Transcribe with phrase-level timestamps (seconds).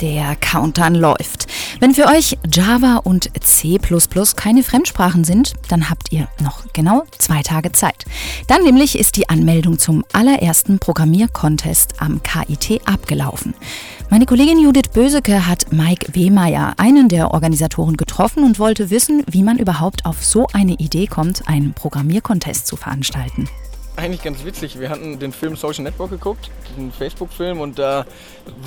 [0.00, 1.46] Der Countdown läuft.
[1.80, 3.78] Wenn für euch Java und C
[4.36, 8.04] keine Fremdsprachen sind, dann habt ihr noch genau zwei Tage Zeit.
[8.48, 13.54] Dann nämlich ist die Anmeldung zum allerersten Programmiercontest am KIT abgelaufen.
[14.10, 19.42] Meine Kollegin Judith Böseke hat Mike Wehmeier, einen der Organisatoren, getroffen und wollte wissen, wie
[19.42, 23.48] man überhaupt auf so eine Idee kommt, einen Programmiercontest zu veranstalten
[23.96, 24.78] eigentlich ganz witzig.
[24.78, 28.06] Wir hatten den Film Social Network geguckt, den Facebook-Film, und da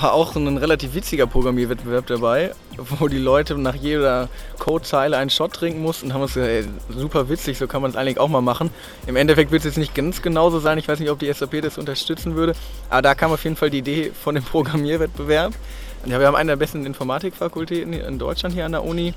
[0.00, 5.52] war auch ein relativ witziger Programmierwettbewerb dabei, wo die Leute nach jeder Codezeile einen Shot
[5.52, 8.28] trinken mussten und haben uns gesagt, ey, super witzig, so kann man es eigentlich auch
[8.28, 8.70] mal machen.
[9.06, 11.62] Im Endeffekt wird es jetzt nicht ganz genauso sein, ich weiß nicht, ob die SAP
[11.62, 12.54] das unterstützen würde,
[12.90, 15.52] aber da kam auf jeden Fall die Idee von dem Programmierwettbewerb.
[16.04, 19.14] Ja, wir haben eine der besten Informatikfakultäten in Deutschland hier an der Uni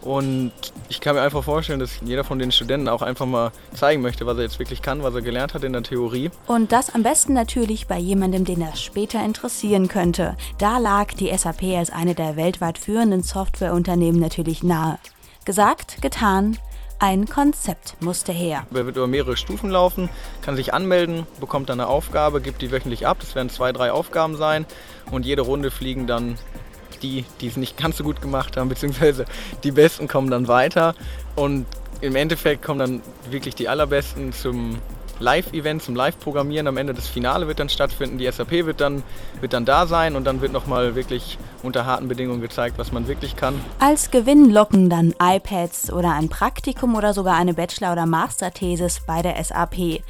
[0.00, 0.52] und
[0.88, 4.24] ich kann mir einfach vorstellen, dass jeder von den Studenten auch einfach mal zeigen möchte,
[4.26, 6.30] was er jetzt wirklich kann, was er gelernt hat in der Theorie.
[6.46, 10.36] Und das am besten natürlich bei jemandem, den das später interessieren könnte.
[10.58, 14.98] Da lag die SAP als eine der weltweit führenden Softwareunternehmen natürlich nahe.
[15.44, 16.56] Gesagt, getan,
[16.98, 18.66] ein Konzept musste her.
[18.72, 20.08] Er wird über mehrere Stufen laufen,
[20.42, 23.18] kann sich anmelden, bekommt dann eine Aufgabe, gibt die wöchentlich ab.
[23.20, 24.66] Das werden zwei, drei Aufgaben sein
[25.10, 26.38] und jede Runde fliegen dann
[27.02, 29.26] die, die es nicht ganz so gut gemacht haben, beziehungsweise
[29.62, 30.94] die Besten kommen dann weiter
[31.36, 31.66] und
[32.00, 34.78] im Endeffekt kommen dann wirklich die Allerbesten zum
[35.20, 36.66] Live-Event, zum Live-Programmieren.
[36.66, 39.02] Am Ende das Finale wird dann stattfinden, die SAP wird dann,
[39.40, 43.08] wird dann da sein und dann wird nochmal wirklich unter harten Bedingungen gezeigt, was man
[43.08, 43.60] wirklich kann.
[43.78, 49.22] Als Gewinn locken dann iPads oder ein Praktikum oder sogar eine Bachelor- oder Masterthesis bei
[49.22, 50.02] der SAP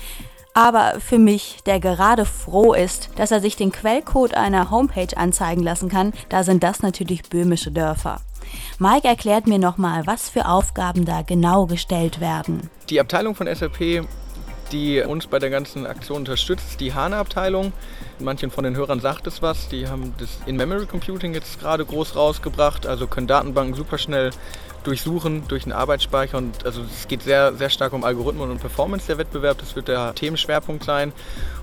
[0.54, 5.64] aber für mich, der gerade froh ist, dass er sich den Quellcode einer Homepage anzeigen
[5.64, 8.20] lassen kann, da sind das natürlich böhmische Dörfer.
[8.78, 12.70] Mike erklärt mir nochmal, was für Aufgaben da genau gestellt werden.
[12.88, 14.06] Die Abteilung von SAP,
[14.74, 17.72] die uns bei der ganzen Aktion unterstützt, die HANA-Abteilung.
[18.18, 19.68] Manchen von den Hörern sagt es was.
[19.68, 24.30] Die haben das In-Memory Computing jetzt gerade groß rausgebracht, also können Datenbanken super schnell
[24.82, 26.36] durchsuchen durch einen Arbeitsspeicher.
[26.36, 29.58] Und also es geht sehr, sehr stark um Algorithmen und Performance der Wettbewerb.
[29.58, 31.12] Das wird der Themenschwerpunkt sein.